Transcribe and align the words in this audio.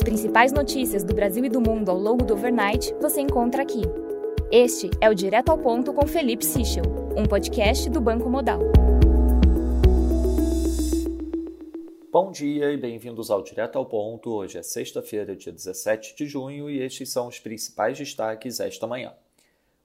As 0.00 0.04
principais 0.04 0.50
notícias 0.50 1.04
do 1.04 1.12
Brasil 1.12 1.44
e 1.44 1.50
do 1.50 1.60
mundo 1.60 1.90
ao 1.90 1.98
longo 1.98 2.24
do 2.24 2.32
overnight 2.32 2.94
você 3.02 3.20
encontra 3.20 3.62
aqui. 3.62 3.82
Este 4.50 4.88
é 4.98 5.10
o 5.10 5.14
Direto 5.14 5.50
ao 5.50 5.58
Ponto 5.58 5.92
com 5.92 6.06
Felipe 6.06 6.42
Sichel, 6.42 6.84
um 7.14 7.26
podcast 7.26 7.90
do 7.90 8.00
Banco 8.00 8.30
Modal. 8.30 8.60
Bom 12.10 12.30
dia 12.30 12.72
e 12.72 12.78
bem-vindos 12.78 13.30
ao 13.30 13.42
Direto 13.42 13.76
ao 13.76 13.84
Ponto. 13.84 14.30
Hoje 14.30 14.56
é 14.56 14.62
sexta-feira, 14.62 15.36
dia 15.36 15.52
17 15.52 16.16
de 16.16 16.24
junho, 16.24 16.70
e 16.70 16.80
estes 16.80 17.12
são 17.12 17.28
os 17.28 17.38
principais 17.38 17.98
destaques 17.98 18.58
esta 18.58 18.86
manhã. 18.86 19.12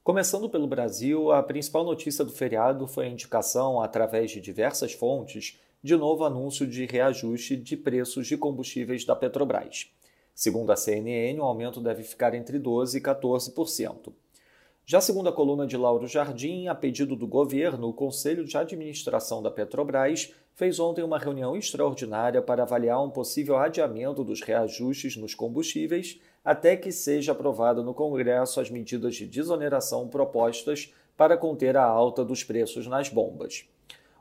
Começando 0.02 0.48
pelo 0.48 0.66
Brasil, 0.66 1.30
a 1.30 1.42
principal 1.42 1.84
notícia 1.84 2.24
do 2.24 2.32
feriado 2.32 2.86
foi 2.86 3.04
a 3.04 3.10
indicação, 3.10 3.82
através 3.82 4.30
de 4.30 4.40
diversas 4.40 4.94
fontes, 4.94 5.60
de 5.82 5.94
novo 5.94 6.24
anúncio 6.24 6.66
de 6.66 6.86
reajuste 6.86 7.54
de 7.54 7.76
preços 7.76 8.26
de 8.26 8.38
combustíveis 8.38 9.04
da 9.04 9.14
Petrobras. 9.14 9.90
Segundo 10.36 10.70
a 10.70 10.76
CNN, 10.76 11.40
o 11.40 11.44
aumento 11.44 11.80
deve 11.80 12.02
ficar 12.02 12.34
entre 12.34 12.60
12% 12.60 12.94
e 12.94 13.00
14%. 13.00 14.12
Já 14.84 15.00
segundo 15.00 15.30
a 15.30 15.32
coluna 15.32 15.66
de 15.66 15.78
Lauro 15.78 16.06
Jardim, 16.06 16.66
a 16.66 16.74
pedido 16.74 17.16
do 17.16 17.26
governo, 17.26 17.88
o 17.88 17.94
Conselho 17.94 18.44
de 18.44 18.54
Administração 18.54 19.42
da 19.42 19.50
Petrobras 19.50 20.34
fez 20.54 20.78
ontem 20.78 21.02
uma 21.02 21.18
reunião 21.18 21.56
extraordinária 21.56 22.42
para 22.42 22.64
avaliar 22.64 23.02
um 23.02 23.08
possível 23.08 23.56
adiamento 23.56 24.22
dos 24.22 24.42
reajustes 24.42 25.16
nos 25.16 25.34
combustíveis 25.34 26.20
até 26.44 26.76
que 26.76 26.92
seja 26.92 27.32
aprovada 27.32 27.82
no 27.82 27.94
Congresso 27.94 28.60
as 28.60 28.68
medidas 28.68 29.14
de 29.14 29.26
desoneração 29.26 30.06
propostas 30.06 30.92
para 31.16 31.38
conter 31.38 31.78
a 31.78 31.84
alta 31.84 32.22
dos 32.22 32.44
preços 32.44 32.86
nas 32.86 33.08
bombas. 33.08 33.64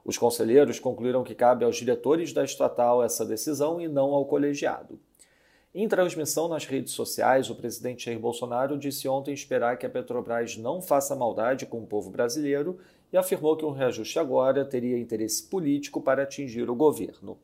Os 0.05 0.17
conselheiros 0.17 0.79
concluíram 0.79 1.25
que 1.25 1.35
cabe 1.35 1.65
aos 1.65 1.75
diretores 1.75 2.31
da 2.31 2.45
estatal 2.45 3.03
essa 3.03 3.25
decisão 3.25 3.81
e 3.81 3.87
não 3.89 4.13
ao 4.13 4.25
colegiado. 4.25 4.97
Em 5.77 5.89
transmissão 5.89 6.47
nas 6.47 6.65
redes 6.65 6.93
sociais, 6.93 7.49
o 7.49 7.55
presidente 7.55 8.05
Jair 8.05 8.17
Bolsonaro 8.17 8.77
disse 8.77 9.09
ontem 9.09 9.33
esperar 9.33 9.77
que 9.77 9.85
a 9.85 9.89
Petrobras 9.89 10.55
não 10.55 10.81
faça 10.81 11.13
maldade 11.17 11.65
com 11.65 11.79
o 11.79 11.85
povo 11.85 12.09
brasileiro 12.09 12.79
e 13.11 13.17
afirmou 13.17 13.57
que 13.57 13.65
um 13.65 13.71
reajuste 13.71 14.17
agora 14.17 14.63
teria 14.63 14.97
interesse 14.97 15.43
político 15.43 15.99
para 15.99 16.23
atingir 16.23 16.69
o 16.69 16.75
governo. 16.75 17.37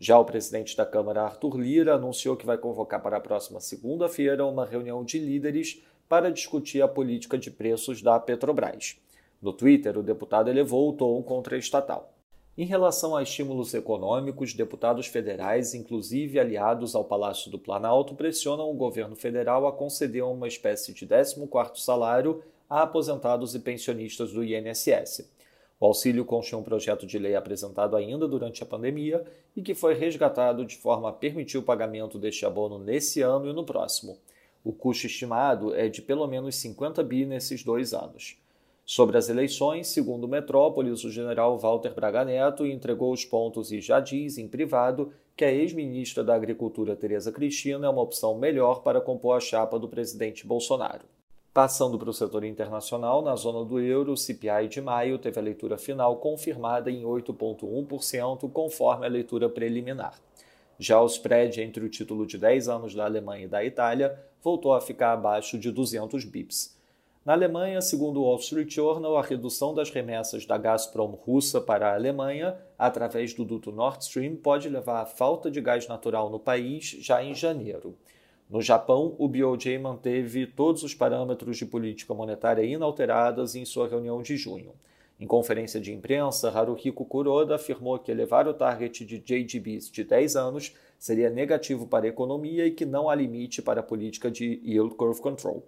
Já 0.00 0.18
o 0.18 0.24
presidente 0.24 0.76
da 0.76 0.84
Câmara, 0.84 1.22
Arthur 1.22 1.60
Lira, 1.60 1.94
anunciou 1.94 2.36
que 2.36 2.44
vai 2.44 2.58
convocar 2.58 3.00
para 3.00 3.18
a 3.18 3.20
próxima 3.20 3.60
segunda-feira 3.60 4.44
uma 4.44 4.66
reunião 4.66 5.04
de 5.04 5.20
líderes 5.20 5.80
para 6.08 6.32
discutir 6.32 6.82
a 6.82 6.88
política 6.88 7.38
de 7.38 7.52
preços 7.52 8.02
da 8.02 8.18
Petrobras. 8.18 8.96
No 9.40 9.52
Twitter, 9.52 9.96
o 9.96 10.02
deputado 10.02 10.50
elevou 10.50 10.90
o 10.90 10.92
tom 10.92 11.22
contra 11.22 11.54
a 11.54 11.58
estatal. 11.60 12.12
Em 12.58 12.64
relação 12.64 13.16
a 13.16 13.22
estímulos 13.22 13.72
econômicos, 13.74 14.52
deputados 14.52 15.06
federais, 15.06 15.72
inclusive 15.72 16.38
aliados 16.38 16.94
ao 16.94 17.04
Palácio 17.04 17.50
do 17.50 17.58
Planalto, 17.58 18.14
pressionam 18.14 18.68
o 18.68 18.74
governo 18.74 19.14
federal 19.14 19.66
a 19.66 19.72
conceder 19.72 20.24
uma 20.24 20.48
espécie 20.48 20.92
de 20.92 21.06
14º 21.06 21.76
salário 21.76 22.42
a 22.68 22.82
aposentados 22.82 23.54
e 23.54 23.60
pensionistas 23.60 24.32
do 24.32 24.44
INSS. 24.44 25.30
O 25.78 25.86
auxílio 25.86 26.24
consta 26.24 26.56
um 26.56 26.62
projeto 26.62 27.06
de 27.06 27.18
lei 27.18 27.34
apresentado 27.34 27.96
ainda 27.96 28.28
durante 28.28 28.62
a 28.62 28.66
pandemia 28.66 29.24
e 29.56 29.62
que 29.62 29.74
foi 29.74 29.94
resgatado 29.94 30.66
de 30.66 30.76
forma 30.76 31.08
a 31.08 31.12
permitir 31.12 31.56
o 31.56 31.62
pagamento 31.62 32.18
deste 32.18 32.44
abono 32.44 32.78
nesse 32.78 33.22
ano 33.22 33.48
e 33.48 33.52
no 33.52 33.64
próximo. 33.64 34.18
O 34.62 34.72
custo 34.72 35.06
estimado 35.06 35.74
é 35.74 35.88
de 35.88 36.02
pelo 36.02 36.26
menos 36.26 36.56
50 36.56 37.02
bi 37.02 37.24
nesses 37.24 37.64
dois 37.64 37.94
anos. 37.94 38.36
Sobre 38.92 39.16
as 39.16 39.28
eleições, 39.28 39.86
segundo 39.86 40.26
Metrópolis, 40.26 41.04
o 41.04 41.10
general 41.12 41.56
Walter 41.56 41.94
Braga 41.94 42.24
Neto 42.24 42.66
entregou 42.66 43.12
os 43.12 43.24
pontos 43.24 43.70
e 43.70 43.80
já 43.80 44.00
diz, 44.00 44.36
em 44.36 44.48
privado, 44.48 45.12
que 45.36 45.44
a 45.44 45.52
ex-ministra 45.52 46.24
da 46.24 46.34
Agricultura 46.34 46.96
Tereza 46.96 47.30
Cristina 47.30 47.86
é 47.86 47.88
uma 47.88 48.02
opção 48.02 48.36
melhor 48.36 48.82
para 48.82 49.00
compor 49.00 49.36
a 49.36 49.40
chapa 49.40 49.78
do 49.78 49.86
presidente 49.86 50.44
Bolsonaro. 50.44 51.04
Passando 51.54 52.00
para 52.00 52.10
o 52.10 52.12
setor 52.12 52.42
internacional, 52.42 53.22
na 53.22 53.36
zona 53.36 53.64
do 53.64 53.78
euro, 53.78 54.14
o 54.14 54.16
CPI 54.16 54.66
de 54.68 54.80
maio 54.80 55.20
teve 55.20 55.38
a 55.38 55.42
leitura 55.44 55.78
final 55.78 56.16
confirmada 56.16 56.90
em 56.90 57.04
8,1%, 57.04 58.50
conforme 58.50 59.06
a 59.06 59.08
leitura 59.08 59.48
preliminar. 59.48 60.20
Já 60.80 61.00
o 61.00 61.06
spread 61.06 61.62
entre 61.62 61.84
o 61.84 61.88
título 61.88 62.26
de 62.26 62.36
10 62.36 62.68
anos 62.68 62.92
da 62.92 63.04
Alemanha 63.04 63.44
e 63.44 63.48
da 63.48 63.64
Itália 63.64 64.18
voltou 64.42 64.74
a 64.74 64.80
ficar 64.80 65.12
abaixo 65.12 65.56
de 65.56 65.70
200 65.70 66.24
bips. 66.24 66.79
Na 67.22 67.34
Alemanha, 67.34 67.82
segundo 67.82 68.18
o 68.18 68.24
Wall 68.24 68.38
Street 68.38 68.74
Journal, 68.74 69.14
a 69.14 69.22
redução 69.22 69.74
das 69.74 69.90
remessas 69.90 70.46
da 70.46 70.56
Gazprom 70.56 71.08
russa 71.08 71.60
para 71.60 71.90
a 71.90 71.94
Alemanha 71.94 72.56
através 72.78 73.34
do 73.34 73.44
duto 73.44 73.70
Nord 73.70 74.02
Stream 74.02 74.36
pode 74.36 74.70
levar 74.70 75.02
à 75.02 75.04
falta 75.04 75.50
de 75.50 75.60
gás 75.60 75.86
natural 75.86 76.30
no 76.30 76.40
país 76.40 76.96
já 76.98 77.22
em 77.22 77.34
janeiro. 77.34 77.94
No 78.48 78.62
Japão, 78.62 79.14
o 79.18 79.28
BOJ 79.28 79.78
manteve 79.78 80.46
todos 80.46 80.82
os 80.82 80.94
parâmetros 80.94 81.58
de 81.58 81.66
política 81.66 82.14
monetária 82.14 82.64
inalterados 82.64 83.54
em 83.54 83.66
sua 83.66 83.86
reunião 83.86 84.22
de 84.22 84.38
junho. 84.38 84.72
Em 85.20 85.26
conferência 85.26 85.78
de 85.78 85.92
imprensa, 85.92 86.50
Haruhiko 86.50 87.04
Kuroda 87.04 87.56
afirmou 87.56 87.98
que 87.98 88.10
elevar 88.10 88.48
o 88.48 88.54
target 88.54 89.04
de 89.04 89.18
JGBs 89.18 89.90
de 89.90 90.04
10 90.04 90.36
anos 90.36 90.74
seria 90.98 91.28
negativo 91.28 91.86
para 91.86 92.06
a 92.06 92.08
economia 92.08 92.66
e 92.66 92.70
que 92.70 92.86
não 92.86 93.10
há 93.10 93.14
limite 93.14 93.60
para 93.60 93.80
a 93.80 93.82
política 93.82 94.30
de 94.30 94.58
yield 94.64 94.94
curve 94.94 95.20
control. 95.20 95.62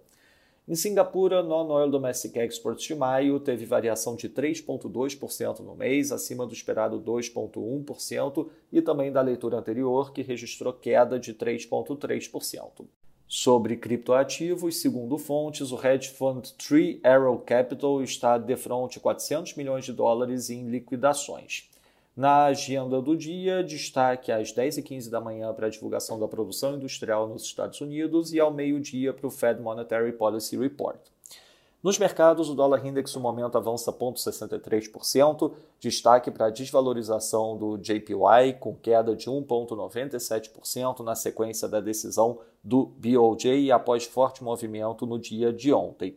Em 0.65 0.75
Singapura, 0.75 1.43
Non-Oil 1.43 1.89
Domestic 1.91 2.37
Exports 2.37 2.85
de 2.85 2.95
maio 2.95 3.37
teve 3.37 3.65
variação 3.65 4.15
de 4.15 4.29
3,2% 4.29 5.59
no 5.59 5.75
mês, 5.75 6.09
acima 6.09 6.45
do 6.45 6.53
esperado 6.53 7.01
2,1%, 7.01 8.47
e 8.71 8.81
também 8.81 9.11
da 9.11 9.19
leitura 9.21 9.57
anterior, 9.57 10.13
que 10.13 10.21
registrou 10.21 10.71
queda 10.71 11.19
de 11.19 11.33
3,3%. 11.33 12.85
Sobre 13.27 13.75
criptoativos, 13.75 14.79
segundo 14.79 15.17
fontes, 15.17 15.69
o 15.73 15.85
hedge 15.85 16.11
fund 16.11 16.53
Three 16.53 17.01
Arrow 17.03 17.39
Capital 17.39 18.01
está 18.01 18.37
de 18.37 18.55
frente 18.55 19.01
400 19.01 19.55
milhões 19.55 19.83
de 19.83 19.91
dólares 19.91 20.49
em 20.49 20.69
liquidações. 20.69 21.72
Na 22.15 22.45
agenda 22.45 23.01
do 23.01 23.17
dia, 23.17 23.63
destaque 23.63 24.31
às 24.31 24.53
10h15 24.53 25.09
da 25.09 25.19
manhã 25.19 25.51
para 25.51 25.65
a 25.65 25.69
divulgação 25.69 26.19
da 26.19 26.27
produção 26.27 26.75
industrial 26.75 27.27
nos 27.27 27.41
Estados 27.41 27.81
Unidos 27.81 28.31
e 28.31 28.39
ao 28.39 28.53
meio-dia 28.53 29.11
para 29.11 29.25
o 29.25 29.31
Fed 29.31 29.59
Monetary 29.59 30.11
Policy 30.13 30.55
Report. 30.55 30.99
Nos 31.81 31.97
mercados, 31.97 32.49
o 32.49 32.53
dólar 32.53 32.85
index 32.85 33.15
no 33.15 33.19
momento 33.19 33.57
avança 33.57 33.91
0,63%, 33.91 35.53
destaque 35.79 36.29
para 36.29 36.45
a 36.45 36.49
desvalorização 36.51 37.57
do 37.57 37.77
JPY, 37.77 38.53
com 38.59 38.75
queda 38.75 39.15
de 39.15 39.25
1,97% 39.25 40.99
na 40.99 41.15
sequência 41.15 41.67
da 41.67 41.81
decisão 41.81 42.37
do 42.63 42.85
BOJ 42.85 43.71
após 43.71 44.05
forte 44.05 44.43
movimento 44.43 45.07
no 45.07 45.17
dia 45.17 45.51
de 45.51 45.73
ontem. 45.73 46.15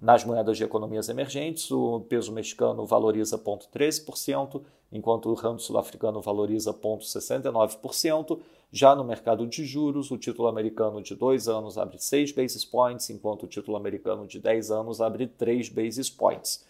Nas 0.00 0.24
moedas 0.24 0.56
de 0.56 0.64
economias 0.64 1.08
emergentes, 1.08 1.70
o 1.70 2.00
peso 2.00 2.32
mexicano 2.32 2.84
valoriza 2.84 3.38
0,13%, 3.38 4.62
enquanto 4.92 5.30
o 5.30 5.34
rand 5.34 5.58
sul-africano 5.58 6.20
valoriza 6.20 6.72
0,69%. 6.72 8.38
Já 8.70 8.94
no 8.94 9.04
mercado 9.04 9.46
de 9.46 9.64
juros, 9.64 10.10
o 10.10 10.18
título 10.18 10.48
americano 10.48 11.00
de 11.00 11.14
2 11.14 11.48
anos 11.48 11.78
abre 11.78 11.98
6 11.98 12.32
basis 12.32 12.64
points, 12.64 13.08
enquanto 13.08 13.44
o 13.44 13.48
título 13.48 13.76
americano 13.76 14.26
de 14.26 14.40
10 14.40 14.70
anos 14.70 15.00
abre 15.00 15.26
3 15.26 15.68
basis 15.68 16.10
points. 16.10 16.64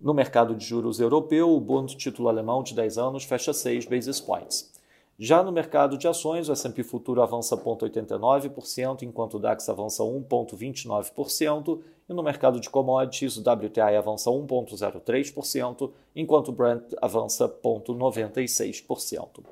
No 0.00 0.14
mercado 0.14 0.54
de 0.54 0.64
juros 0.64 0.98
europeu, 1.00 1.50
o 1.50 1.60
Bund 1.60 1.94
título 1.96 2.28
alemão 2.28 2.62
de 2.62 2.74
10 2.74 2.96
anos 2.98 3.24
fecha 3.24 3.52
6 3.52 3.84
basis 3.84 4.20
points. 4.20 4.72
Já 5.18 5.42
no 5.42 5.52
mercado 5.52 5.98
de 5.98 6.08
ações, 6.08 6.48
o 6.48 6.52
S&P 6.52 6.82
Futuro 6.82 7.20
avança 7.20 7.54
0,89%, 7.54 9.02
enquanto 9.02 9.34
o 9.34 9.38
DAX 9.38 9.68
avança 9.68 10.02
1,29%, 10.02 11.80
e 12.10 12.12
no 12.12 12.24
mercado 12.24 12.58
de 12.58 12.68
commodities, 12.68 13.36
o 13.36 13.40
WTI 13.40 13.94
avança 13.96 14.28
1,03%, 14.28 15.92
enquanto 16.16 16.48
o 16.48 16.52
Brent 16.52 16.92
avança 17.00 17.48
0,96%. 17.48 19.44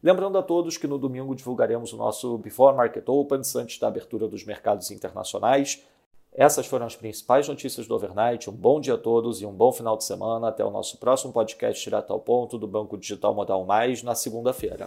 Lembrando 0.00 0.38
a 0.38 0.42
todos 0.42 0.76
que 0.76 0.86
no 0.86 0.96
domingo 0.96 1.34
divulgaremos 1.34 1.92
o 1.92 1.96
nosso 1.96 2.38
Before 2.38 2.76
Market 2.76 3.08
Opens, 3.08 3.56
antes 3.56 3.80
da 3.80 3.88
abertura 3.88 4.28
dos 4.28 4.44
mercados 4.44 4.92
internacionais. 4.92 5.82
Essas 6.32 6.66
foram 6.66 6.86
as 6.86 6.94
principais 6.94 7.48
notícias 7.48 7.88
do 7.88 7.94
overnight. 7.96 8.48
Um 8.48 8.52
bom 8.52 8.80
dia 8.80 8.94
a 8.94 8.98
todos 8.98 9.40
e 9.40 9.46
um 9.46 9.52
bom 9.52 9.72
final 9.72 9.96
de 9.96 10.04
semana. 10.04 10.48
Até 10.48 10.64
o 10.64 10.70
nosso 10.70 10.98
próximo 10.98 11.32
podcast 11.32 11.82
direto 11.82 12.12
ao 12.12 12.20
ponto 12.20 12.58
do 12.58 12.68
Banco 12.68 12.96
Digital 12.96 13.34
Modal 13.34 13.64
Mais 13.64 14.04
na 14.04 14.14
segunda-feira. 14.14 14.86